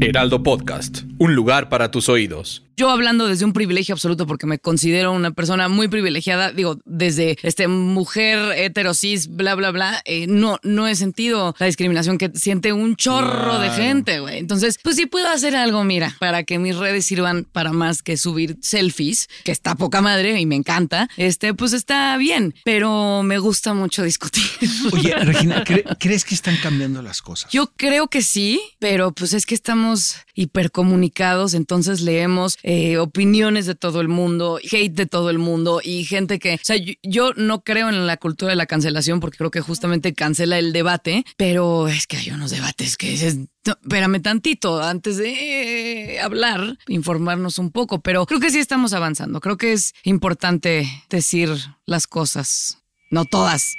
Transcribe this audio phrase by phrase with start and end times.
[0.00, 2.62] Heraldo Podcast, un lugar para tus oídos.
[2.76, 7.36] Yo hablando desde un privilegio absoluto porque me considero una persona muy privilegiada, digo, desde
[7.42, 12.72] este mujer heterosis, bla, bla, bla, eh, no, no he sentido la discriminación que siente
[12.72, 14.38] un chorro de gente, güey.
[14.38, 18.16] Entonces, pues sí puedo hacer algo, mira, para que mis redes sirvan para más que
[18.16, 23.38] subir selfies, que está poca madre y me encanta, este, pues está bien, pero me
[23.40, 24.44] gusta mucho discutir.
[24.92, 27.50] Oye, Regina, ¿cre- ¿crees que están cambiando las cosas?
[27.50, 29.87] Yo creo que sí, pero pues es que estamos
[30.34, 36.04] hipercomunicados, entonces leemos eh, opiniones de todo el mundo, hate de todo el mundo y
[36.04, 39.50] gente que, o sea, yo, no creo en la cultura de la cancelación porque creo
[39.50, 43.46] que justamente cancela el debate, pero es que hay unos debates que dices, no,
[43.82, 49.40] espérame tantito antes de eh, hablar, informarnos un poco, pero creo que sí estamos avanzando,
[49.40, 51.50] creo que es importante decir
[51.86, 52.78] las cosas,
[53.10, 53.74] no todas.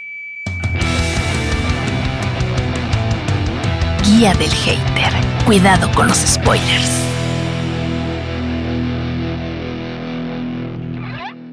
[4.10, 5.14] Guía del hater.
[5.46, 6.90] Cuidado con los spoilers.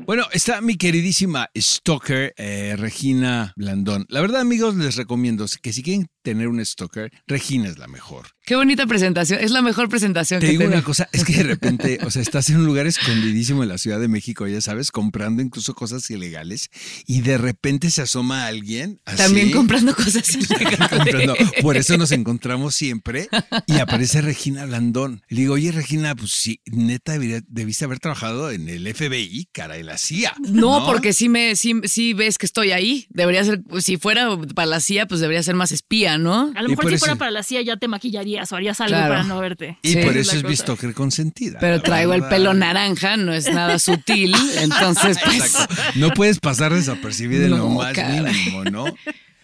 [0.06, 4.06] Bueno, está mi queridísima stalker, eh, Regina Blandón.
[4.08, 8.26] La verdad, amigos, les recomiendo que si quieren tener un stalker, Regina es la mejor.
[8.44, 10.86] Qué bonita presentación, es la mejor presentación Te que digo una tenemos.
[10.86, 14.00] cosa, es que de repente, o sea, estás en un lugar escondidísimo en la Ciudad
[14.00, 16.70] de México, ya sabes, comprando incluso cosas ilegales
[17.06, 19.00] y de repente se asoma alguien.
[19.04, 20.24] Así, También comprando cosas
[20.90, 21.34] comprando.
[21.36, 21.52] ilegales.
[21.62, 23.28] Por eso nos encontramos siempre
[23.66, 25.22] y aparece Regina Blandón.
[25.28, 29.86] Le digo, oye, Regina, pues sí, neta debiste haber trabajado en el FBI, cara, en
[29.86, 30.34] la CIA.
[30.40, 33.06] No, porque sí me, sí, sí ves que estoy ahí.
[33.10, 36.52] Debería ser, si fuera para la CIA, pues debería ser más espía, ¿no?
[36.54, 38.96] A lo mejor si eso- fuera para la CIA ya te maquillarías o harías algo
[38.96, 39.08] Claro.
[39.14, 39.78] para no verte.
[39.82, 39.96] Y Sí.
[40.02, 41.58] por eso es mi stalker consentida.
[41.60, 44.34] Pero traigo el pelo naranja, no es nada sutil.
[44.58, 45.56] Entonces, pues.
[45.94, 48.20] No puedes pasar desapercibida en lo más caray.
[48.32, 48.86] mínimo, ¿no?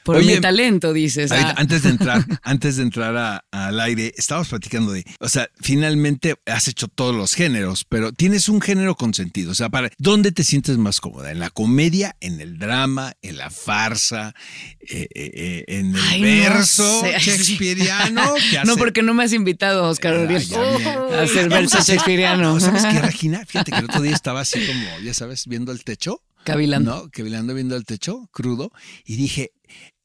[0.05, 1.31] Por Oye, mi talento, dices.
[1.31, 1.55] Ahorita, ah.
[1.59, 6.35] antes de entrar, antes de entrar a- al aire, estábamos platicando de, o sea, finalmente
[6.47, 9.53] has hecho todos los géneros, pero tienes un género consentido.
[9.53, 11.31] O sea, para ¿dónde te sientes más cómoda?
[11.31, 14.35] ¿En la comedia, en el drama, en la farsa,
[14.81, 17.13] eh, eh, eh, en el Ay, no verso sé.
[17.19, 18.35] shakespeariano?
[18.51, 20.43] ¿Qué No, porque no me has invitado, Oscar Ah, Uriel,
[21.19, 22.55] a hacer verso shakespeariano.
[22.55, 23.45] No, ¿Sabes qué, Regina?
[23.47, 26.23] Fíjate que el otro día estaba así como, ya sabes, viendo el techo.
[26.45, 27.05] Cavilando.
[27.05, 27.11] ¿no?
[27.13, 28.73] Cavilando viendo el techo, crudo,
[29.05, 29.53] y dije,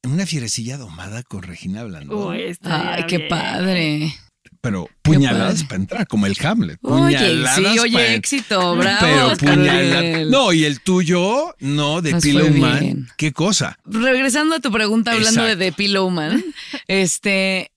[0.04, 2.34] una fierecilla domada con Regina Blandón.
[2.34, 3.30] Uy, Ay, qué bien.
[3.30, 4.14] padre.
[4.62, 6.78] pero puñaladas para entrar, como el Hamlet.
[6.82, 8.98] Oye, Puñaladas sí, oye, éxito, bravo.
[9.02, 10.28] Pero puñaladas.
[10.28, 12.80] No, y el tuyo, no, de Nos Pillow Man.
[12.80, 13.08] bien.
[13.18, 13.78] ¿Qué cosa?
[13.86, 15.58] Regresando a tu pregunta, hablando Exacto.
[15.60, 16.44] de The Pillow Man,
[16.88, 17.72] este,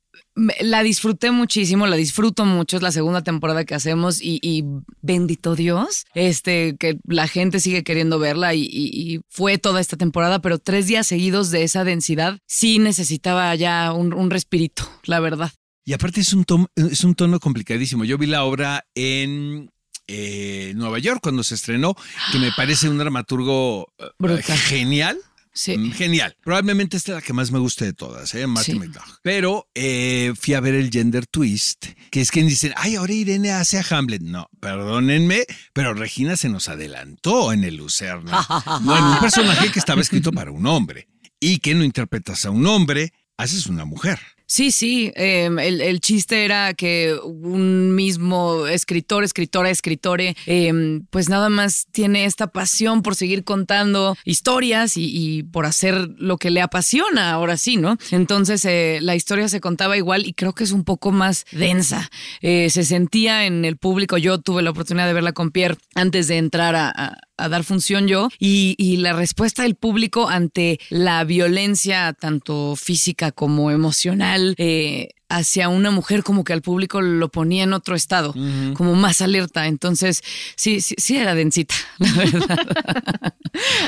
[0.60, 4.64] la disfruté muchísimo, la disfruto mucho, es la segunda temporada que hacemos y, y
[5.02, 9.96] bendito Dios, este, que la gente sigue queriendo verla y, y- y fue toda esta
[9.96, 15.20] temporada, pero tres días seguidos de esa densidad sí necesitaba ya un, un respirito, la
[15.20, 15.50] verdad.
[15.84, 18.04] Y aparte es un, tono, es un tono complicadísimo.
[18.04, 19.70] Yo vi la obra en
[20.06, 21.94] eh, Nueva York cuando se estrenó,
[22.32, 24.56] que me parece un dramaturgo eh, Brutal.
[24.58, 25.18] genial.
[25.52, 25.76] Sí.
[25.76, 26.36] Mm, Genial.
[26.42, 28.46] Probablemente esta es la que más me guste de todas, ¿eh?
[28.46, 29.00] Martin Sí.
[29.22, 33.50] Pero eh, fui a ver el gender twist, que es que dicen, ay, ahora Irene
[33.52, 34.22] hace a Hamlet.
[34.22, 38.46] No, perdónenme, pero Regina se nos adelantó en el Lucerna.
[38.82, 41.08] no, en un personaje que estaba escrito para un hombre.
[41.40, 44.20] Y que no interpretas a un hombre, haces una mujer.
[44.52, 45.12] Sí, sí.
[45.14, 51.86] eh, el, el chiste era que un mismo escritor, escritora, escritore, eh, pues nada más
[51.92, 57.30] tiene esta pasión por seguir contando historias y, y por hacer lo que le apasiona,
[57.30, 57.96] ahora sí, ¿no?
[58.10, 62.10] Entonces eh, la historia se contaba igual y creo que es un poco más densa.
[62.40, 66.26] Eh, se sentía en el público, yo tuve la oportunidad de verla con Pierre antes
[66.26, 68.28] de entrar a- a a dar función yo.
[68.38, 75.68] Y, y la respuesta del público ante la violencia tanto física como emocional eh, hacia
[75.68, 78.34] una mujer como que al público lo ponía en otro estado,
[78.74, 79.66] como más alerta.
[79.66, 80.22] Entonces,
[80.56, 82.58] sí, sí, sí era densita, la verdad.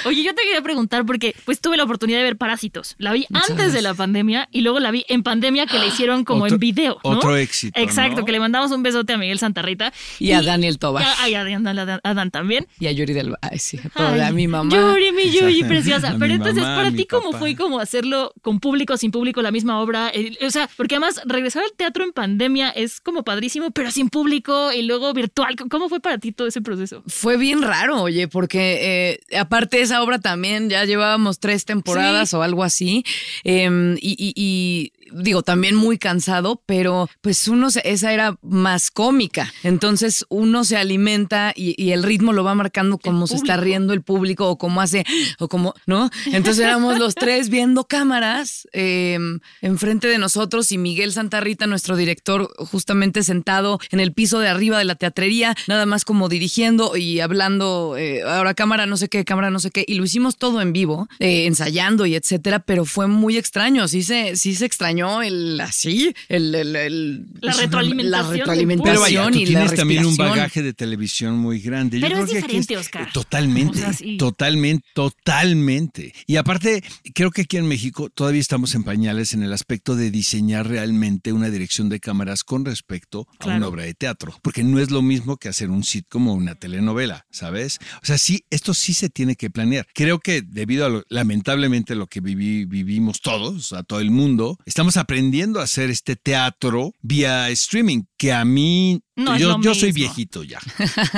[0.05, 2.95] Oye, yo te quería preguntar porque pues tuve la oportunidad de ver Parásitos.
[2.99, 5.87] La vi Muchas antes de la pandemia y luego la vi en pandemia que la
[5.87, 6.99] hicieron como Otro- en video.
[7.05, 7.11] ¿no?
[7.11, 8.25] otro éxito, Exacto, ¿no?
[8.27, 9.93] que le mandamos un besote a Miguel Santarrita.
[10.19, 11.05] Y a Daniel Tobar.
[11.29, 12.67] Y a, a Dan- a también.
[12.81, 14.75] Y a Yuri del Ay, sí, a, toda- Ay, a mi mamá.
[14.75, 16.11] Yuri, mi Yuri, preciosa.
[16.13, 17.39] A Pero entonces, mamá, para ti, ¿cómo papá.
[17.39, 20.09] fue como hacerlo con público, sin público, la misma obra?
[20.09, 24.09] El- o sea, porque además regresar al teatro en pandemia es como padrísimo, pero sin
[24.09, 25.57] público y luego virtual.
[25.71, 27.03] ¿Cómo fue para ti todo ese proceso?
[27.07, 32.31] Fue bien raro, oye, porque eh, aparte de esa obra también ya llevábamos tres temporadas
[32.31, 32.37] Sí.
[32.37, 33.05] o algo así.
[33.45, 38.91] em, y, y- y, digo, también muy cansado, pero pues uno, se- esa era más
[38.91, 39.53] cómica.
[39.63, 43.93] Entonces uno se alimenta y, y el ritmo lo va marcando como se está riendo
[43.93, 45.05] el público o como hace,
[45.39, 46.11] o como, ¿no?
[46.27, 52.51] Entonces éramos los tres viendo cámaras em, enfrente de nosotros y Miguel Santarrita, nuestro director,
[52.59, 57.21] justamente sentado en el piso de arriba de la teatrería, nada más como dirigiendo y
[57.21, 60.61] hablando, eh, ahora cámara no sé qué, cámara no sé qué, y lo hicimos todo
[60.61, 65.02] en vivo, eh, ensayando y etcétera, pero fue muy extraño, sí se, sí se extrañó
[65.23, 69.75] el así, el, el- el- La retroalimentación la retroalimentación Pero vaya, tú y la tienes
[69.75, 71.99] también un bagaje de televisión muy grande.
[72.01, 73.13] Yo Pero creo es que aquí diferente, Oscar.
[73.13, 74.17] Totalmente, O sea, sí.
[74.17, 76.13] totalmente, totalmente.
[76.27, 76.83] Y aparte,
[77.15, 81.33] creo que aquí en México todavía estamos en pañales en el aspecto de diseñar realmente
[81.33, 84.35] una dirección de cámaras con respecto a una obra de teatro.
[84.43, 87.79] Porque no es lo mismo que hacer un sitcom o una telenovela, ¿sabes?
[88.03, 89.87] O sea, sí, esto sí se tiene que planear.
[89.95, 94.59] Creo que debido a lo, lamentablemente lo que viví- vivimos todos, a todo el mundo,
[94.67, 100.43] estamos aprendiendo a hacer este teatro vía streaming, que a mí No yo, soy viejito
[100.43, 100.59] ya.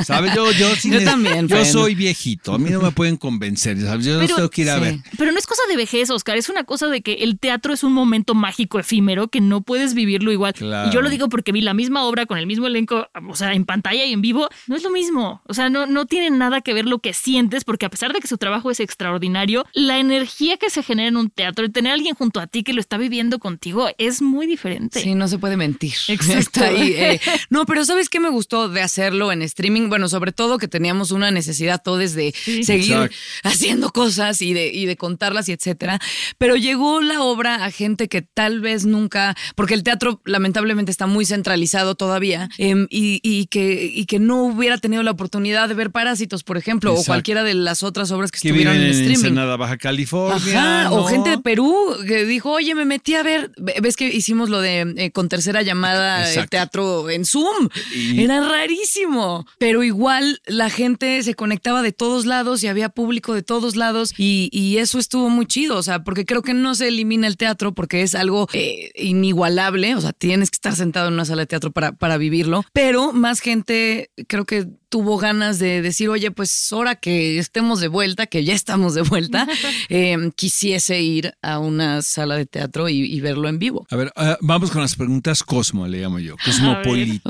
[0.05, 0.35] ¿Sabes?
[0.35, 2.55] Yo, yo, sí Yo también, Yo soy viejito.
[2.55, 3.81] A mí no me pueden convencer.
[3.81, 4.05] ¿sabes?
[4.05, 4.81] Yo los Pero- tengo que ir a sí.
[4.81, 4.99] ver.
[5.17, 7.85] Pero no es cosa de vejez, Oscar, es una cosa de que el teatro es
[7.85, 10.55] un momento mágico, efímero, que no puedes vivirlo igual.
[10.55, 10.91] Claro.
[10.91, 13.55] Y yo lo digo porque vi la misma obra con el mismo elenco, o sea,
[13.55, 15.43] en pantalla y en vivo, no es lo mismo.
[15.47, 18.21] O sea, no, no tiene nada que ver lo que sientes, porque a pesar de
[18.21, 21.93] que su trabajo es extraordinario, la energía que se genera en un teatro, el tener
[21.93, 25.01] a alguien junto a ti que lo está viviendo contigo, es muy diferente.
[25.01, 25.95] Sí, no se puede mentir.
[26.09, 26.39] Exacto.
[26.41, 27.21] Está ahí, eh.
[27.51, 29.89] No, pero ¿sabes qué me gustó de hacerlo en streaming?
[29.89, 33.17] Bueno, sobre todo que teníamos una necesidad todos de seguir Exacto.
[33.43, 35.99] haciendo cosas y de, y de contarlas y etcétera.
[36.39, 41.07] Pero llegó la obra a gente que tal vez nunca, porque el teatro lamentablemente está
[41.07, 45.75] muy centralizado todavía em, y, y que, y que no hubiera tenido la oportunidad de
[45.75, 47.03] ver Parásitos, por ejemplo, Exacto.
[47.11, 49.15] o cualquiera de las otras obras que, Que estuvieron en en streaming.
[49.17, 50.37] Ensenada, Baja California.
[50.37, 51.75] Ajá, o gente de Perú
[52.07, 55.29] que dijo, oye, me metí a ver, ve- ves que hicimos lo de eh, con
[55.29, 57.69] tercera llamada eh, teatro en Zoom.
[58.17, 63.43] Era rarísimo, pero igual la gente se conectaba de todos lados y había público de
[63.43, 66.89] todos lados y, y eso estuvo muy chido, o sea, porque creo que no se
[66.89, 71.15] elimina el teatro porque es algo eh, inigualable, o sea, tienes que estar sentado en
[71.15, 75.83] una sala de teatro para, para vivirlo, pero más gente creo que tuvo ganas de
[75.83, 79.45] decir, oye, pues ahora que estemos de vuelta, que ya estamos de vuelta,
[79.89, 83.89] eh, quisiese ir a una sala de teatro y, y verlo en vivo.
[83.91, 86.37] A ver, ah, vamos con las preguntas Cosmo, le llamo yo.
[86.45, 87.29] Cosmopolita.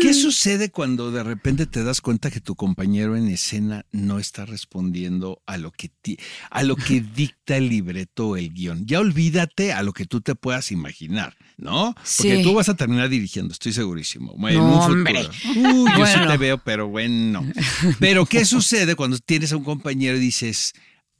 [0.00, 4.46] ¿Qué sucede cuando de repente te das cuenta que tu compañero en escena no está
[4.46, 6.18] respondiendo a lo que, ti-
[6.50, 8.86] a lo que dicta el libreto o el guion?
[8.86, 11.94] Ya olvídate a lo que tú te puedas imaginar, ¿no?
[11.94, 12.42] Porque Sí.
[12.42, 14.34] tú vas a terminar dirigiendo, estoy segurísimo.
[14.38, 15.28] No, hombre.
[15.56, 17.44] Uy, yo sí te veo, pero bueno.
[17.98, 20.72] Pero ¿qué sucede cuando tienes a un compañero y dices,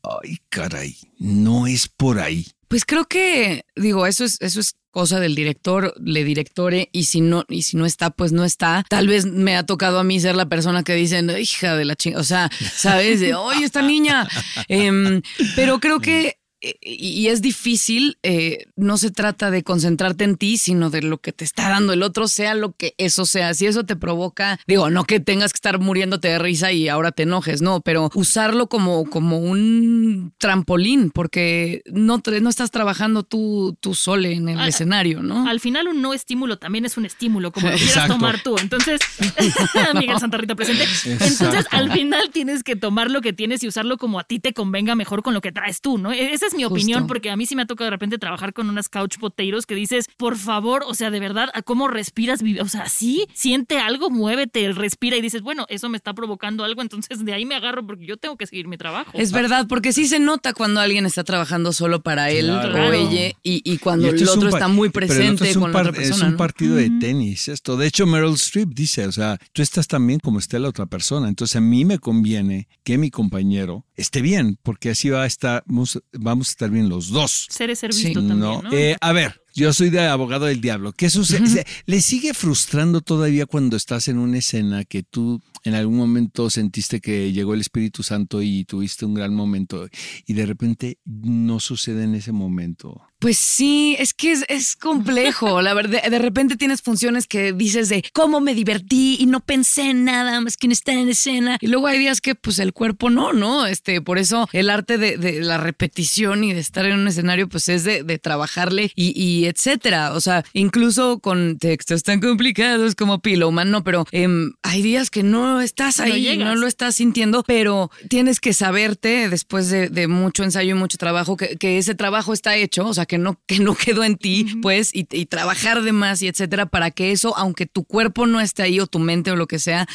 [0.02, 2.46] ay, caray, no es por ahí?
[2.68, 7.20] Pues creo que, digo, eso es, eso es cosa del director, le directore, y si
[7.20, 8.84] no, y si no está, pues no está.
[8.88, 11.96] Tal vez me ha tocado a mí ser la persona que dicen, hija de la
[11.96, 13.20] chingada, o sea, ¿sabes?
[13.20, 14.28] De, oye, esta niña.
[14.68, 15.22] Em,
[15.56, 20.56] pero creo que y y es difícil, eh, no se trata de concentrarte en ti,
[20.58, 23.54] sino de lo que te está dando el otro, sea lo que eso sea.
[23.54, 27.12] Si eso te provoca, digo, no que tengas que estar muriéndote de risa y ahora
[27.12, 33.22] te enojes, no, pero usarlo como, como un trampolín, porque no, te- no estás trabajando
[33.22, 35.48] tú, tú sole en el Al- escenario, ¿no?
[35.48, 38.14] Al final un no estímulo también es un estímulo, como lo quieras Exacto.
[38.14, 38.56] tomar tú.
[38.58, 39.00] Entonces,
[39.98, 40.84] Miguel Santarrita presente.
[41.04, 41.76] Entonces, Exacto.
[41.76, 44.94] al final tienes que tomar lo que tienes y usarlo como a ti te convenga
[44.94, 46.12] mejor con lo que traes tú, ¿no?
[46.12, 46.74] E-, Esa es mi Justo.
[46.74, 49.66] opinión, porque a mí sí me ha tocado de repente trabajar con unas couch potatoes
[49.66, 52.40] que dices, por favor, o sea, de verdad, ¿a ¿cómo respiras?
[52.60, 56.82] O sea, sí, siente algo, muévete, respira y dices, bueno, eso me está provocando algo,
[56.82, 59.10] entonces de ahí me agarro porque yo tengo que seguir mi trabajo.
[59.14, 62.88] Es verdad, porque sí se nota cuando alguien está trabajando solo para él Claro.
[62.88, 65.56] o ella y, y cuando Y el es un otro pa- está muy presente es
[65.56, 66.16] un con la otra persona.
[66.16, 66.36] Es un ¿no?
[66.36, 67.76] partido de tenis esto.
[67.76, 71.28] De hecho, Meryl Streep dice, o sea, tú estás también como esté la otra persona.
[71.28, 75.62] Entonces a mí me conviene que mi compañero esté bien, porque así va a estar,
[75.66, 76.00] vamos,
[76.38, 77.46] vamos a estar bien los dos.
[77.50, 78.04] Ser es ser Sí.
[78.06, 78.72] visto también, No, ¿no?
[78.72, 80.92] Eh, a ver, Yo soy de abogado del diablo.
[80.92, 81.66] ¿Qué sucede?
[81.86, 87.00] ¿Le sigue frustrando todavía cuando estás en una escena que tú en algún momento sentiste
[87.00, 89.88] que llegó el Espíritu Santo y tuviste un gran momento
[90.26, 93.02] y de repente no sucede en ese momento?
[93.18, 95.60] Pues sí, es que es, es complejo.
[95.60, 99.90] La verdad, de repente tienes funciones que dices de cómo me divertí y no pensé
[99.90, 101.58] en nada más que en estar en escena.
[101.60, 103.66] Y luego hay días que, pues, el cuerpo no, ¿no?
[103.66, 107.48] Este, por eso el arte de, de la repetición y de estar en un escenario,
[107.48, 110.12] pues, es de, de trabajarle y, y etcétera.
[110.12, 115.22] O sea, incluso con textos tan complicados como Pillowman, no, pero em, hay días que
[115.22, 116.46] no estás No ahí, llegas.
[116.46, 120.98] no lo estás sintiendo, pero tienes que saberte después de, de mucho ensayo y mucho
[120.98, 124.16] trabajo que, que ese trabajo está hecho, o sea, que no, que no quedó en
[124.16, 128.26] ti, pues, y, y trabajar de más y etcétera, para que eso, aunque tu cuerpo
[128.26, 129.86] no esté ahí o tu mente o lo que sea,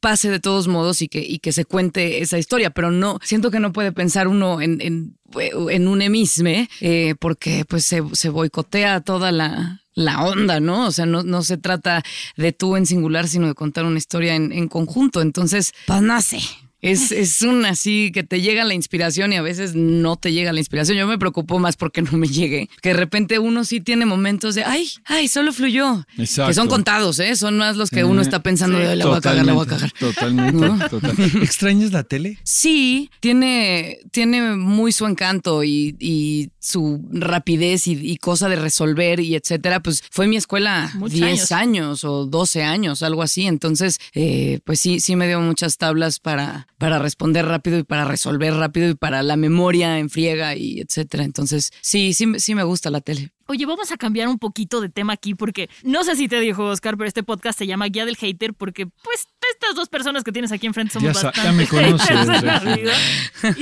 [0.00, 3.50] pase de todos modos y que, y que se cuente esa historia, pero no, siento
[3.50, 5.16] que no puede pensar uno en, en,
[5.70, 10.86] en un emisme, eh, porque pues se, se boicotea toda la, la onda, ¿no?
[10.86, 12.04] O sea, no, no se trata
[12.36, 15.20] de tú en singular, sino de contar una historia en, en conjunto.
[15.20, 16.38] Entonces, pues sé.
[16.82, 20.52] Es, es un así que te llega la inspiración y a veces no te llega
[20.52, 20.96] la inspiración.
[20.98, 22.68] Yo me preocupo más porque no me llegue.
[22.82, 26.06] Que de repente uno sí tiene momentos de, ay, ay, solo fluyó.
[26.18, 26.50] Exacto.
[26.50, 27.34] Que son contados, ¿eh?
[27.34, 29.68] Son más los que uno está pensando de, la voy a cagar, la voy a
[29.68, 29.90] cagar.
[29.98, 30.88] Totalmente, ¿No?
[30.88, 31.38] totalmente.
[31.38, 32.38] ¿Extrañas la tele?
[32.44, 39.20] Sí, tiene, tiene muy su encanto y, y su rapidez y, y cosa de resolver
[39.20, 39.80] y etcétera.
[39.80, 42.04] Pues fue mi escuela Muchos 10 años.
[42.04, 43.46] o 12 años, algo así.
[43.46, 48.04] Entonces, eh, pues sí, sí me dio muchas tablas para, para responder rápido y para
[48.04, 51.24] resolver rápido y para la memoria en friega y etcétera.
[51.24, 53.32] Entonces, sí, sí, sí me gusta la tele.
[53.48, 56.64] Oye, vamos a cambiar un poquito de tema aquí porque no sé si te dijo
[56.64, 60.32] Oscar, pero este podcast se llama Guía del Hater porque pues estas dos personas que
[60.32, 62.10] tienes aquí enfrente somos Ya sa- ya bastante me conoces.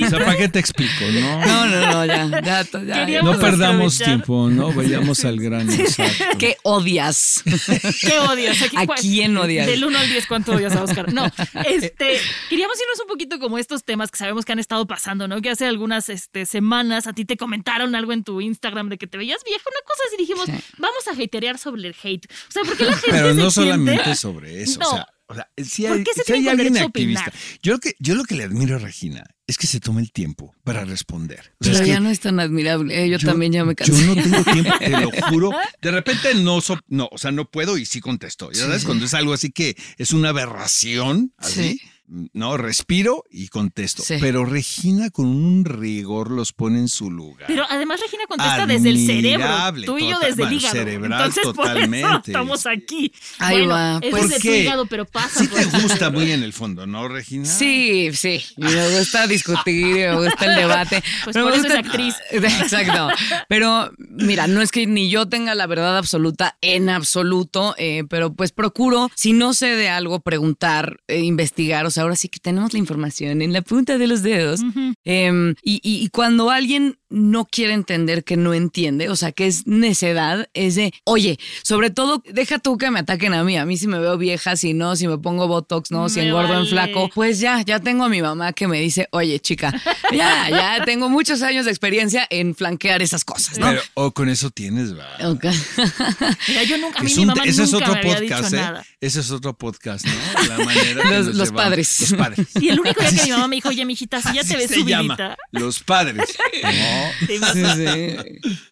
[0.01, 1.45] O sea, ¿para qué te explico, no?
[1.45, 4.05] No, no, no, ya, ya, ya, No perdamos aprovechar.
[4.07, 4.73] tiempo, ¿no?
[4.73, 5.71] Vayamos al grano.
[5.71, 6.23] exacto.
[6.39, 7.43] ¿Qué odias?
[8.01, 8.61] ¿Qué odias?
[8.63, 9.67] Aquí, ¿A cuál- quién odias?
[9.67, 11.13] Del 1 al 10, ¿cuánto odias a Oscar?
[11.13, 11.25] No,
[11.67, 15.41] este, queríamos irnos un poquito como estos temas que sabemos que han estado pasando, ¿no?
[15.41, 19.05] Que hace algunas este, semanas a ti te comentaron algo en tu Instagram de que
[19.07, 20.45] te veías vieja, una cosa así, dijimos,
[20.77, 22.25] vamos a haterear sobre el hate.
[22.25, 24.79] O sea, ¿por qué la gente Pero se no siente- solamente sobre eso.
[24.79, 24.87] No.
[24.87, 27.33] O sea, o sea, si ¿Por hay, qué se si hay alguien activista.
[27.63, 30.11] Yo lo, que, yo lo que le admiro a Regina es que se toma el
[30.11, 31.39] tiempo para responder.
[31.39, 33.05] O sea, Pero es que ya no es tan admirable.
[33.05, 34.05] eh, Yo, también ya me cansé.
[34.05, 35.51] Yo no tengo tiempo, te lo juro.
[35.81, 38.51] De repente no, so- no, o sea, no puedo y sí contesto.
[38.51, 44.03] Ya sabes, cuando es algo así que es una aberración, así, no, respiro y contesto.
[44.03, 44.15] Sí.
[44.21, 47.45] Pero Regina con un rigor los pone en su lugar.
[47.47, 49.47] Pero además Regina contesta desde el cerebro,
[49.85, 50.75] tú y yo desde el hígado.
[50.75, 52.31] cerebral Entonces por eso totalmente.
[52.31, 53.11] estamos aquí.
[53.39, 54.23] Ahí bueno, va, es pues.
[54.23, 57.07] desde ¿Por tu hígado, pero pasa Sí por te gusta muy en el fondo, ¿no,
[57.07, 57.45] Regina?
[57.45, 58.43] Sí, sí.
[58.57, 61.03] Me gusta discutir, me gusta el debate.
[61.23, 62.15] Pues Pero por me eso es actriz.
[62.31, 63.07] Exacto.
[63.47, 68.33] Pero mira, no es que ni yo tenga la verdad absoluta en absoluto, eh, pero
[68.33, 71.85] pues procuro, si no sé de algo, preguntar, eh, investigar.
[71.85, 74.61] O ahora sí que tenemos la información en la punta de los dedos.
[75.03, 79.47] Em, y, y- y cuando alguien no quiere entender que no entiende, o sea, que
[79.47, 83.65] es necedad, es de, oye, sobre todo, deja tú que me ataquen a mí, a
[83.65, 86.49] mí si me veo vieja, si no, si me pongo botox, no, si Me engordo
[86.53, 86.69] en vale.
[86.69, 89.73] flaco, pues ya, ya tengo a mi mamá que me dice, oye, chica,
[90.11, 93.67] ya, ya tengo muchos años de experiencia en flanquear esas cosas, ¿no?
[93.67, 95.07] Pero, o con eso tienes, va.
[95.29, 95.45] Ok.
[96.47, 98.19] Mira, yo nunca, a mí Es mi un- mamá ese es nunca otro me había
[98.19, 98.59] podcast, dicho ¿eh?
[98.65, 98.85] nada.
[98.99, 100.47] Ese es otro podcast, ¿no?
[100.47, 101.99] La manera que Los- padres.
[102.01, 102.47] Los padres.
[102.59, 104.57] Y el único día que mi mamá me dijo, oye, mijita, si ya Así te
[104.57, 105.15] ves se llama.
[105.15, 105.37] subidita.
[105.51, 106.35] Los padres.
[106.63, 106.69] No.
[107.27, 108.15] Sí, sí.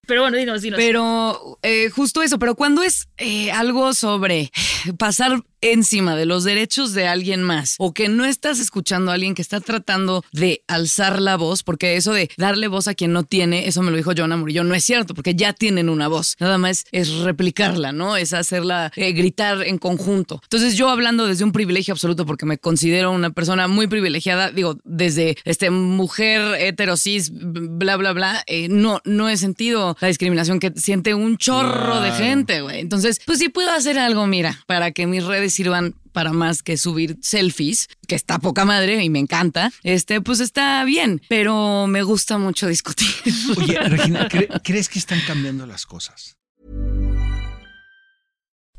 [0.06, 0.78] Pero bueno, dinos, dinos.
[0.78, 4.52] Pero eh, justo eso, pero cuando es eh, algo sobre
[4.98, 9.34] pasar encima de los derechos de alguien más o que no estás escuchando a alguien
[9.34, 13.24] que está tratando de alzar la voz, porque eso de darle voz a quien no
[13.24, 16.36] tiene, eso me lo dijo Jonah Murillo, no es cierto, porque ya tienen una voz,
[16.40, 18.18] nada más es replicarla, ¿no?
[18.18, 20.42] Es hacerla eh, gritar en conjunto.
[20.44, 24.78] Entonces yo hablando desde un privilegio absoluto, porque me considero una persona muy privilegiada, digo,
[24.84, 30.74] desde este mujer heterosis, bla, bla, bla, eh, no, no he sentido la discriminación que
[30.76, 32.80] siente un chorro de gente, güey.
[32.80, 36.78] Entonces, pues sí puedo hacer algo, mira, para que mis redes sirvan para más que
[36.78, 42.04] subir selfies, que está poca madre y me encanta, este, pues está bien, pero me
[42.04, 43.08] gusta mucho discutir.
[43.58, 46.36] Oye, Regina, ¿cre- ¿crees que están cambiando las cosas?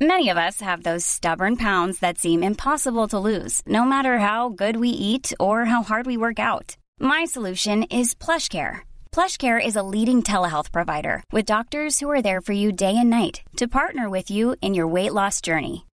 [0.00, 4.49] Many of us have those stubborn pounds that seem impossible to lose, no matter how
[4.49, 6.76] good we eat or how hard we work out.
[6.99, 8.81] My solution is PlushCare.
[9.12, 13.09] PlushCare is a leading telehealth provider with doctors who are there for you day and
[13.09, 15.87] night to partner with you in your weight loss journey.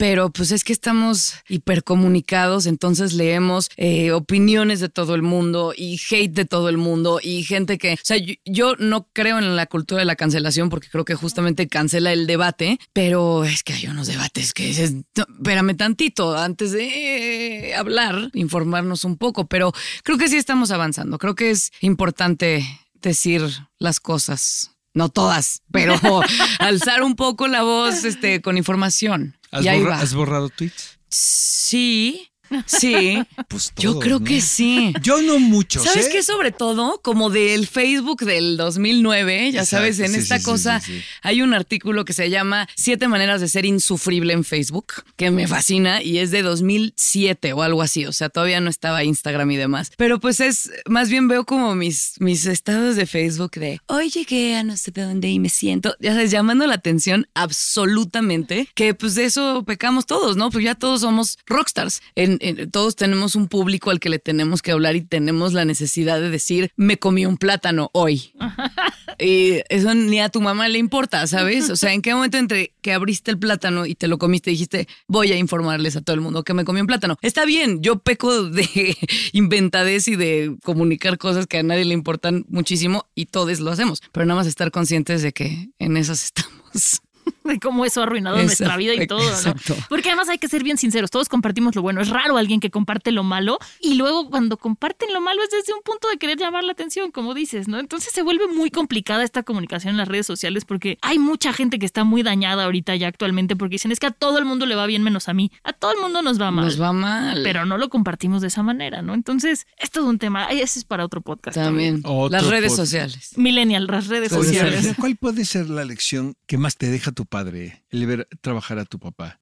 [0.00, 6.00] Pero pues es que estamos hipercomunicados, entonces leemos eh, opiniones de todo el mundo y
[6.10, 8.16] hate de todo el mundo y gente que, o sea,
[8.46, 12.26] yo, no creo en la cultura de la cancelación porque creo que justamente cancela el
[12.26, 17.74] debate, pero es que hay unos debates que dices, no, espérame tantito antes de eh,
[17.74, 19.70] hablar, informarnos un poco, pero
[20.02, 22.64] creo que sí estamos avanzando, creo que es importante
[23.02, 23.42] decir
[23.78, 24.69] las cosas.
[24.94, 25.94] No todas, pero
[26.58, 29.36] alzar un poco la voz este, con información.
[29.52, 30.00] ¿Has, Y ahí borra- va.
[30.00, 30.98] has borrado tweets?
[31.08, 32.29] Sí,
[32.66, 33.22] sí.
[33.48, 34.24] Pues Yo creo ¿no?
[34.24, 34.92] que sí.
[35.02, 35.82] Yo no mucho.
[35.82, 36.10] ¿Sabes ¿eh?
[36.12, 36.22] qué?
[36.22, 40.80] Sobre todo, como del Facebook del 2009, ya Exacto, sabes, en sí, esta sí, cosa
[40.80, 41.00] sí.
[41.22, 45.46] hay un artículo que se llama Siete maneras de ser insufrible en Facebook, que me
[45.46, 49.56] fascina y es de 2007 o algo así, o sea, todavía no estaba Instagram y
[49.56, 49.92] demás.
[49.96, 54.56] Pero pues es, más bien veo como mis, mis estados de Facebook de, hoy llegué
[54.56, 58.94] a no sé de dónde y me siento, ya sabes, llamando la atención absolutamente, que
[58.94, 60.50] pues de eso pecamos todos, ¿no?
[60.50, 64.62] Pues ya todos somos rockstars, En- en- todos tenemos un público al que le tenemos
[64.62, 68.32] que hablar y tenemos la necesidad de decir, me comí un plátano hoy.
[69.22, 71.68] Y eso ni a tu mamá le importa, ¿sabes?
[71.68, 74.88] O sea, ¿en qué momento entre que abriste el plátano y te lo comiste dijiste,
[75.08, 77.18] voy a informarles a todo el mundo que me comí un plátano?
[77.20, 78.96] Está bien, yo peco de
[79.34, 84.00] inventadez y de comunicar cosas que a nadie le importan muchísimo y todos lo hacemos,
[84.12, 87.02] pero nada más estar conscientes de que en esas estamos.
[87.44, 89.28] de cómo eso ha arruinado Exacto, nuestra vida y todo, ¿no?
[89.28, 89.76] exacto.
[89.88, 92.70] Porque además hay que ser bien sinceros, todos compartimos lo bueno, es raro alguien que
[92.70, 96.38] comparte lo malo y luego cuando comparten lo malo es desde un punto de querer
[96.38, 97.78] llamar la atención, como dices, ¿no?
[97.78, 101.78] Entonces se vuelve muy complicada esta comunicación en las redes sociales porque hay mucha gente
[101.78, 104.66] que está muy dañada ahorita ya actualmente porque dicen es que a todo el mundo
[104.66, 106.64] le va bien menos a mí, a todo el mundo nos va mal.
[106.64, 107.40] Nos va mal.
[107.42, 109.14] Pero no lo compartimos de esa manera, ¿no?
[109.14, 110.46] Entonces, es todo un tema.
[110.48, 111.56] Ay, Ese es para otro podcast.
[111.56, 112.00] También.
[112.04, 112.76] Otro Las redes podcast.
[112.76, 113.30] sociales.
[113.36, 114.94] Millennial, las redes sociales.
[114.98, 117.84] ¿cuál puede ser la lección que más te deja tu padre?
[117.90, 119.39] El ver trabajar a tu papá.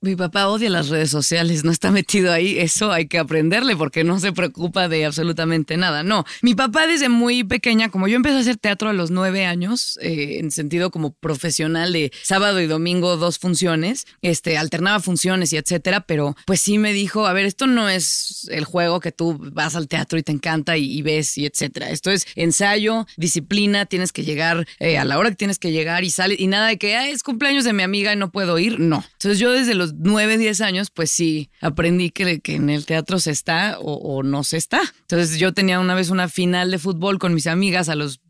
[0.00, 2.56] Mi papá odia las redes sociales, no está metido ahí.
[2.60, 6.04] Eso hay que aprenderle porque no se preocupa de absolutamente nada.
[6.04, 9.44] No, mi papá desde muy pequeña, como yo empecé a hacer teatro a los nueve
[9.44, 15.52] años, eh, en sentido como profesional de sábado y domingo dos funciones, este, alternaba funciones
[15.52, 19.10] y etcétera, pero pues sí me dijo, a ver, esto no es el juego que
[19.10, 21.90] tú vas al teatro y te encanta y, ves y etcétera.
[21.90, 26.04] Esto es ensayo, disciplina, tienes que llegar eh, a la hora que tienes que llegar
[26.04, 28.60] y sale y nada de que "Ay, es cumpleaños de mi amiga y no puedo
[28.60, 28.78] ir.
[28.78, 29.04] No.
[29.14, 33.18] Entonces yo desde los 9, 10 años, pues sí, aprendí que, que en el teatro
[33.18, 34.80] se está o, o no se está.
[35.02, 38.20] Entonces yo tenía una vez una final de fútbol con mis amigas a los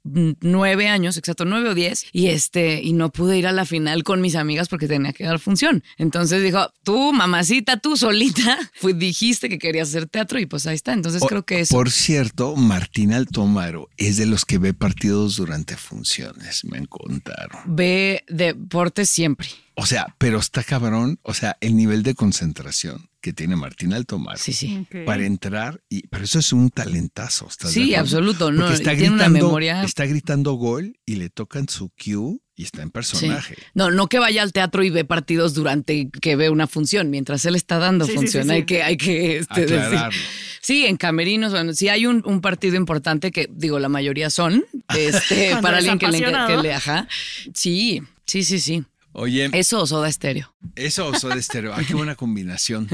[0.40, 4.04] nueve años, exacto, nueve o diez, y este, y no pude ir a la final
[4.04, 5.82] con mis amigas porque tenía que dar función.
[5.96, 8.58] Entonces dijo, tú, mamacita, tú solita,
[8.94, 10.92] dijiste que querías hacer teatro y pues ahí está.
[10.92, 11.74] Entonces O- creo que eso.
[11.74, 17.62] Por cierto, Martín Altomaro es de los que ve partidos durante funciones, me contaron.
[17.66, 19.48] Ve deportes siempre.
[19.74, 24.38] O sea, pero está cabrón, o sea, el nivel de concentración que tiene Martín Altomaro
[24.38, 24.86] Sí, sí.
[25.04, 28.94] Para entrar y pero eso es un talentazo, ¿estás de Sí, absoluto, no, Porque está
[28.94, 32.82] y tiene una gritando, memoria- está gritando gol y le tocan su cue y está
[32.82, 32.92] en Sí.
[32.92, 33.56] personaje.
[33.74, 37.44] No, no que vaya al teatro y ve partidos durante que ve una función, mientras
[37.44, 38.44] él está dando Sí, función.
[38.44, 38.54] sí, sí.
[38.54, 39.98] Hay que, hay que este, decir.
[40.60, 44.64] Sí, en camerinos, bueno, si hay un, un partido importante que, digo, la mayoría son,
[44.96, 47.06] este, para alguien que le, que le, ajá.
[47.54, 48.84] Sí, sí, sí, sí.
[49.12, 50.54] Oye, Eso o soda estéreo.
[50.76, 52.88] eso o de estéreo, ah, qué buena combinación.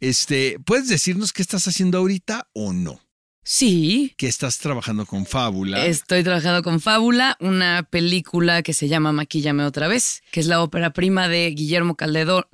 [0.00, 3.00] Este, ¿puedes decirnos qué estás haciendo ahorita o no?
[3.44, 5.84] Sí, Que estás trabajando con Fábula.
[5.84, 10.62] Estoy trabajando con Fábula, una película que se llama Maquíllame otra vez, que es la
[10.62, 12.44] ópera prima de Guillermo Calderón,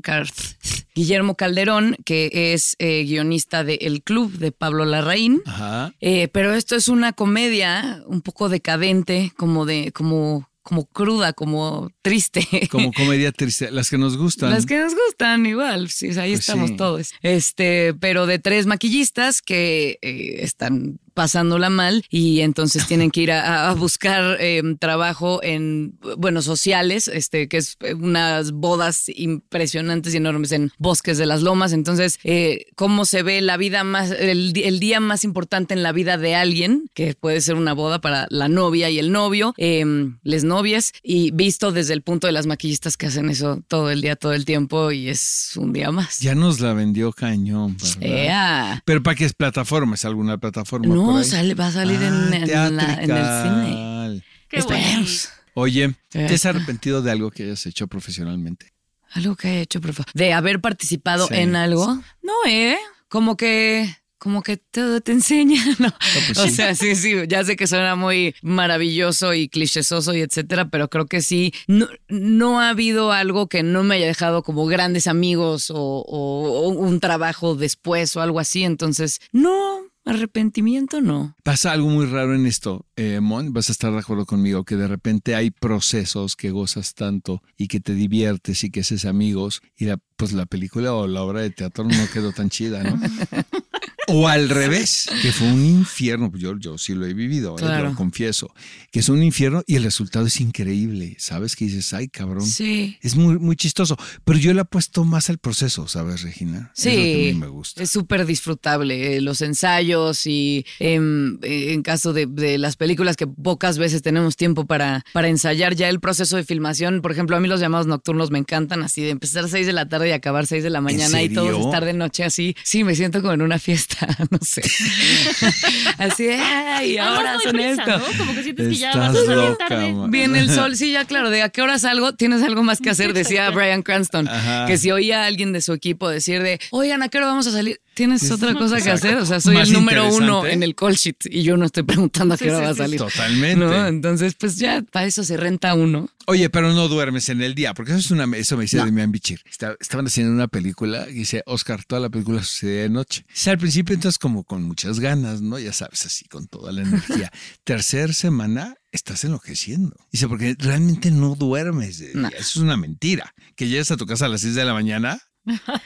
[0.94, 5.42] Guillermo Calderón, que es eh, guionista de El Club de Pablo Larraín.
[5.44, 5.92] Ajá.
[6.00, 11.90] Eh, pero esto es una comedia un poco decadente, como de, como, como cruda, como
[12.08, 12.68] triste.
[12.70, 14.50] Como comedia triste, las que nos gustan.
[14.50, 16.76] Las que nos gustan, igual, sí, ahí Pues estamos sí.
[16.76, 17.10] todos.
[17.22, 23.32] Este, pero de tres maquillistas que eh, están pasándola mal y entonces tienen que ir
[23.32, 30.14] a, a buscar eh, trabajo en, bueno, sociales, este, que es eh, unas bodas impresionantes
[30.14, 31.72] y enormes en bosques de las lomas.
[31.72, 35.90] Entonces, eh, cómo se ve la vida más, el, el día más importante en la
[35.90, 39.84] vida de alguien, que puede ser una boda para la novia y el novio, eh,
[40.22, 44.00] les novias, y visto desde el punto de las maquillistas que hacen eso todo el
[44.00, 46.20] día, todo el tiempo, y es un día más.
[46.20, 48.80] Ya nos la vendió cañón, ¿verdad?
[48.84, 49.96] ¿Pero para qué es plataforma?
[49.96, 50.86] ¿Es alguna plataforma?
[50.86, 51.24] por No, ahí?
[51.24, 54.24] sale, va a salir en, Ah, en la- en el cine.
[54.48, 55.28] Qué Esperemos.
[55.54, 58.72] Oye, ¿te has arrepentido de algo que hayas hecho profesionalmente?
[59.12, 60.12] Algo que he hecho, por favor.
[60.14, 62.00] De haber participado Sí, en algo.
[62.22, 62.76] No, ¿eh?
[63.08, 63.92] Como que.
[64.18, 65.88] Como que todo te enseña, ¿no?
[66.26, 66.50] pues o sí.
[66.50, 71.06] sea, sí, sí, ya sé que suena muy maravilloso y clichésoso y etcétera, pero creo
[71.06, 75.70] que sí, no, no ha habido algo que no me haya dejado como grandes amigos
[75.70, 81.36] o, o- o un trabajo después o algo así, entonces, no, arrepentimiento no.
[81.44, 84.74] Pasa algo muy raro en esto, eh, Mon, vas a estar de acuerdo conmigo, que
[84.76, 89.62] de repente hay procesos que gozas tanto y que te diviertes y que haces amigos
[89.76, 92.98] y la, pues la película o la obra de teatro no quedó tan chida, ¿no?
[94.08, 97.90] O al revés, que fue un infierno, yo, yo sí lo he vivido, eh, Claro.
[97.90, 98.52] lo confieso,
[98.90, 101.54] que es un infierno y el resultado es increíble, ¿sabes?
[101.56, 102.96] Que dices, ay cabrón, Sí.
[103.02, 106.72] es muy, muy chistoso, pero yo le apuesto más al proceso, ¿sabes, Regina?
[106.76, 107.82] Es lo que a Sí, mí me gusta.
[107.82, 109.16] es súper disfrutable.
[109.16, 114.02] eh, Los ensayos y em, eh, en caso de, de las películas que pocas veces
[114.02, 117.02] tenemos tiempo para, para ensayar ya el proceso de filmación.
[117.02, 119.72] Por ejemplo, a mí los llamados nocturnos me encantan, así de empezar a 6 de
[119.72, 122.54] la tarde y acabar 6 de la mañana y todos estar de noche así.
[122.64, 123.97] Sí, me siento como en una fiesta,
[124.30, 124.62] no sé.
[125.98, 127.98] así de, ay, ahora son prisa, esto.
[127.98, 128.04] ¿no?
[128.18, 129.92] Como que sientes que ya vas a salir loca, tarde.
[129.92, 130.06] ma.
[130.08, 132.90] Viene el sol, sí, ya claro, de a qué hora salgo, tienes algo más que
[132.90, 134.66] hacer, decía Brian Cranston, Ajá.
[134.66, 137.46] que si oía a alguien de su equipo decir de, oigan, ¿a qué hora vamos
[137.46, 137.80] a salir?
[137.98, 139.16] ¿Tienes Sí, otra cosa que hacer?
[139.16, 142.34] O sea, soy el número uno en el call sheet y yo no estoy preguntando
[142.34, 142.98] a qué Sí, hora sí, va a salir.
[143.00, 143.64] Totalmente.
[143.64, 143.86] ¿No?
[143.88, 146.08] Entonces, pues ya para eso se renta uno.
[146.26, 148.86] Oye, pero no duermes en el día, porque eso es una, eso me decía de
[148.86, 149.40] Demian Bichir.
[149.50, 153.24] Estaban haciendo una película y dice, Oscar, toda la película sucede de noche.
[153.34, 155.58] Dice, al principio entonces como con muchas ganas, ¿no?
[155.58, 157.32] Ya sabes, así, con toda la energía.
[157.64, 159.96] Tercer semana estás enloqueciendo.
[160.12, 161.98] Dice, porque realmente no duermes.
[161.98, 162.28] de No.
[162.28, 163.34] Eso es una mentira.
[163.56, 165.18] Que llegas a tu casa a las 6 de la mañana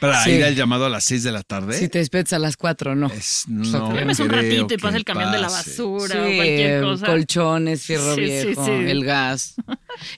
[0.01, 0.31] para Sí.
[0.33, 1.79] ir al llamado a las 6 de la tarde.
[1.79, 3.07] Si te despiertas a las cuatro, no.
[3.09, 6.15] Es, O sea, no te Duermes un ratito y pasa el camión de la basura
[6.15, 7.07] Sí, o cualquier cosa.
[7.07, 8.71] colchones, fierro Sí, viejo, sí.
[8.71, 9.55] el gas.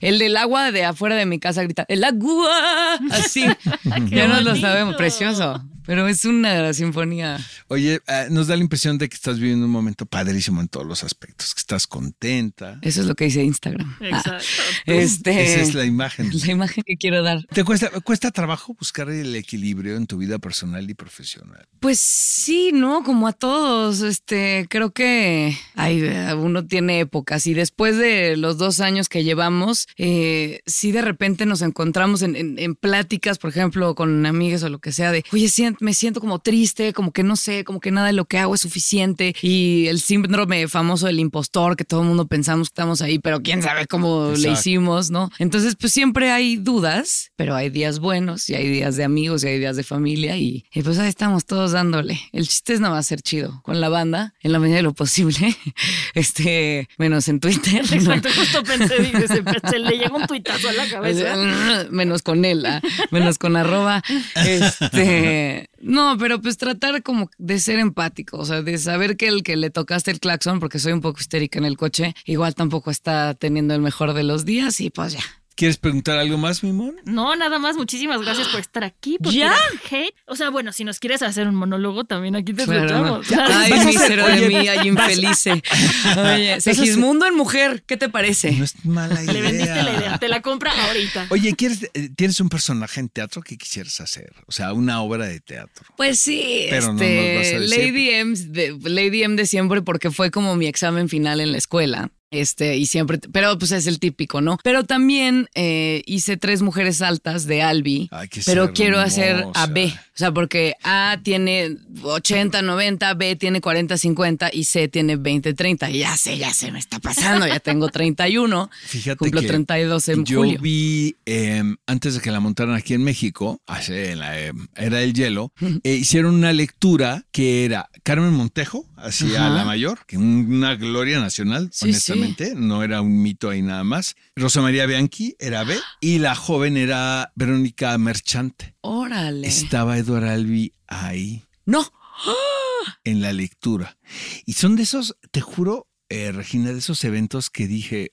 [0.01, 3.45] El del agua de afuera de mi casa grita, el agua, así.
[4.09, 5.63] ya no lo sabemos, precioso.
[5.85, 7.37] Pero es una sinfonía.
[7.67, 10.85] Oye, eh, nos da la impresión de que estás viviendo un momento padrísimo en todos
[10.85, 12.79] los aspectos, que estás contenta.
[12.81, 13.95] Eso es lo que dice Instagram.
[14.01, 14.45] Ah, Exacto.
[14.85, 16.29] este, Esa es la imagen.
[16.45, 17.43] la imagen que quiero dar.
[17.53, 21.67] ¿Te cuesta, cuesta trabajo buscar el equilibrio en tu vida personal y profesional?
[21.79, 23.03] Pues sí, ¿no?
[23.03, 24.01] Como a todos.
[24.01, 26.03] Este, creo que ay,
[26.37, 31.45] uno tiene épocas y después de los dos años que llevamos, eh, sí de repente
[31.45, 35.23] nos encontramos en, en- en pláticas, por ejemplo, con amigas o lo que sea, de,
[35.31, 38.37] oye, me siento como triste, como que no sé, como que nada de lo que
[38.37, 42.73] hago es suficiente y el síndrome famoso del impostor, que todo el mundo pensamos que
[42.73, 45.31] estamos ahí, pero quién sabe cómo le hicimos, ¿no?
[45.39, 49.47] Entonces, pues siempre hay dudas, pero hay días buenos y hay días de amigos y
[49.47, 52.19] hay días de familia y, y pues ahí estamos todos dándole.
[52.31, 54.83] El chiste es no va a ser chido con la banda en la medida de
[54.83, 55.55] lo posible,
[56.13, 57.83] este, menos en Twitter.
[57.89, 57.95] ¿no?
[57.95, 61.35] Exacto, justo pensé, dije, se, se le llegó un tuitazo a la cabeza.
[61.91, 64.03] menos con él, ah, menos con arroba.
[64.35, 69.43] Este, no, pero pues tratar como de ser empático, o sea, de saber que el
[69.43, 72.91] que le tocaste el claxon, porque soy un poco histérica en el coche, igual tampoco
[72.91, 75.23] está teniendo el mejor de los días y pues ya.
[75.55, 76.97] ¿Quieres preguntar algo más, Mimón?
[77.05, 79.17] No, nada más, muchísimas gracias por estar aquí.
[79.21, 79.55] ¿Ya?
[79.89, 80.13] hate.
[80.25, 83.21] O sea, bueno, si nos quieres hacer un monólogo, también aquí te Claro.
[83.21, 83.27] escuchamos.
[83.49, 85.63] Ay, mísero de mí, ay, infelice.
[86.17, 88.51] Oye, Segismundo en mujer, ¿qué te parece?
[88.51, 89.31] No es mala idea.
[89.33, 90.17] Le vendiste la idea.
[90.17, 91.27] Te la compra ahorita.
[91.29, 94.33] Oye, ¿quieres, eh, ¿tienes un personaje en teatro que quisieras hacer?
[94.47, 95.85] O sea, una obra de teatro.
[95.95, 97.79] Pues sí, Pero no nos este, vas a decir.
[97.93, 101.57] Lady, M de, Lady M de siempre porque fue como mi examen final en la
[101.57, 102.11] escuela.
[102.31, 104.57] Este, y siempre, pero pues es el típico, ¿no?
[104.63, 109.67] Pero también eh, hice tres mujeres altas de Albi, Ay, que pero quiero hacer a.
[109.67, 109.93] B.
[110.15, 115.53] O sea, porque A tiene 80, 90, B tiene 40, 50 y C tiene 20,
[115.53, 115.89] 30.
[115.91, 118.69] Y ya sé, ya se me está pasando, ya tengo 31.
[118.85, 120.59] Fíjate Cumplo que 32 en yo julio.
[120.61, 124.97] vi eh, antes de que la montaran aquí en México, hace en la eh, era
[124.99, 125.51] del hielo,
[125.83, 129.55] eh, hicieron una lectura que era Carmen Montejo hacía Ajá.
[129.55, 132.14] la mayor, que una gloria nacional, Sí, honestamente.
[132.55, 134.15] No era un mito ahí nada más.
[134.35, 138.75] Rosa María Bianchi era B y la joven era Verónica Merchante.
[138.81, 139.47] Órale.
[139.47, 141.85] Estaba Eduardo Albi ahí No.
[143.03, 143.97] en la lectura.
[144.45, 148.11] Y son de esos, te juro, eh, Regina, de esos eventos que dije,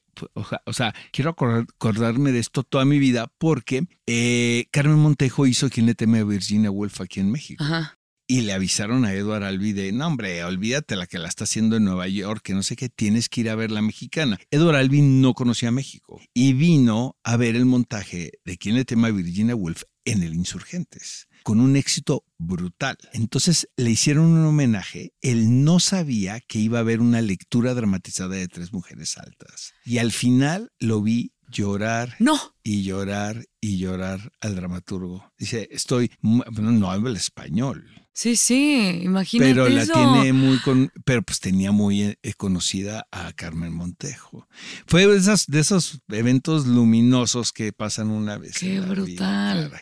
[0.65, 5.69] o sea, quiero acordar- acordarme de esto toda mi vida porque eh, Carmen Montejo hizo
[5.71, 7.63] Quien le teme a Virginia Woolf aquí en México.
[7.65, 7.99] Ajá.
[8.33, 11.77] Y le avisaron a Eduard Albi de, no hombre, olvídate la que la está haciendo
[11.77, 14.39] en Nueva York, que no sé qué, tienes que ir a ver la mexicana.
[14.51, 19.11] Eduard Albi no conocía México y vino a ver el montaje de Quien le tema
[19.11, 22.97] Virginia Woolf en el Insurgentes, con un éxito brutal.
[23.13, 28.37] Entonces le hicieron un homenaje, él no sabía que iba a haber una lectura dramatizada
[28.37, 29.75] de tres mujeres altas.
[29.85, 32.41] Y al final lo vi llorar No.
[32.63, 35.31] y llorar y llorar al dramaturgo.
[35.39, 39.95] Dice, estoy, no habla español, Sí, sí, imagínate pero la eso.
[39.95, 44.47] tiene muy con, pero pues tenía muy eh, conocida a Carmen Montejo.
[44.87, 48.59] Fue de esos, de esos eventos luminosos que pasan una vez.
[48.59, 49.73] Qué vida, brutal.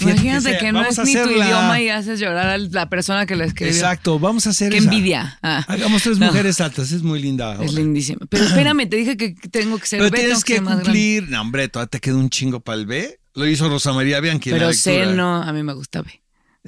[0.00, 3.24] Imagínate sea, que no es ni tu la- idioma y haces llorar a la persona
[3.24, 3.72] que la escribió.
[3.72, 4.84] Exacto, vamos a hacer Qué esa.
[4.88, 5.38] envidia.
[5.42, 5.64] Ah.
[5.68, 6.26] Hagamos tres No.
[6.26, 7.52] mujeres altas, es muy linda.
[7.54, 7.72] Es ahora.
[7.72, 8.26] lindísimo.
[8.28, 11.28] Pero espérame, te dije que tengo que ser Pero B, tienes que cumplir.
[11.28, 13.20] No, hombre, todavía te queda un chingo para el B.
[13.34, 14.50] Lo hizo Rosa María Bianchi.
[14.50, 16.20] Pero C no, a mí me gusta B.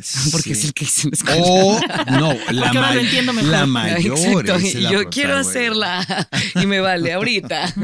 [0.32, 1.42] Porque es el que hice en la escuela.
[1.44, 1.80] O,
[2.12, 3.50] no, la, ahora lo entiendo mejor.
[3.50, 4.18] la mayor.
[4.18, 6.28] Exacto, es la yo quiero hacerla
[6.60, 7.74] y me vale ahorita.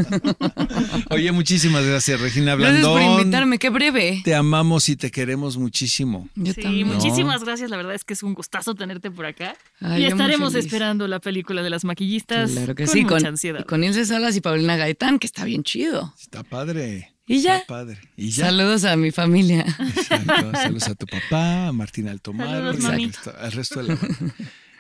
[1.11, 3.03] Oye, muchísimas gracias, Regina Gracias Blandón.
[3.17, 4.21] por invitarme, qué breve.
[4.25, 6.29] Te amamos y te queremos muchísimo.
[6.35, 6.87] Yo Sí, también.
[6.89, 7.71] muchísimas gracias.
[7.71, 9.57] La verdad es que es un gustazo tenerte por acá.
[9.81, 12.51] Ay, y estaremos esperando la película de las maquillistas.
[12.53, 13.65] Claro que con sí, mucha con, ansiedad.
[13.65, 16.15] con Ilse Salas y Paulina Gaitán, que está bien chido.
[16.21, 17.14] Está padre.
[17.27, 17.57] Y ya.
[17.59, 17.99] Está padre.
[18.17, 18.47] Y ya.
[18.47, 19.65] Saludos a mi familia.
[19.79, 20.53] Exacto.
[20.53, 23.99] Saludos a tu papá, a Martín Altomar, Saludos, al resto, al resto de la.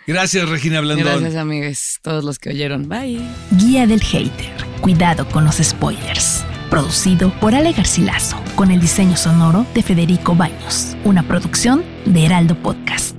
[0.07, 1.07] Gracias, Regina Blandón.
[1.07, 2.89] Gracias, amigos, todos los que oyeron.
[2.89, 3.23] Bye.
[3.53, 4.53] Guía del Hater.
[4.83, 6.45] Cuidado con los spoilers.
[6.69, 10.95] Producido por Ale Garcilaso, con el diseño sonoro de Federico Baños.
[11.05, 13.17] Una producción de Heraldo Podcast.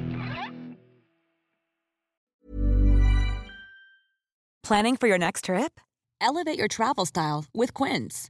[4.61, 5.79] Planning for your next trip?
[6.21, 8.29] Elevate your travel style with Quince.